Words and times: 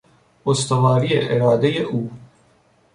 استواری 0.45 1.27
ارادهی 1.33 1.77
او 1.79 2.11